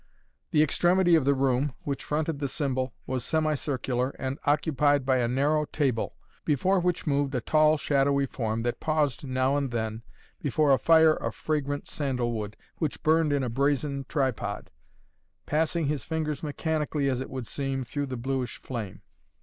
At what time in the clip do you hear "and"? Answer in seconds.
4.17-4.39, 9.57-9.69